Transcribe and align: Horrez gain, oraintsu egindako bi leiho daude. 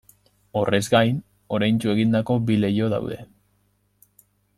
Horrez 0.59 0.79
gain, 0.93 1.19
oraintsu 1.57 1.91
egindako 1.93 2.39
bi 2.47 2.57
leiho 2.63 2.89
daude. 2.95 3.19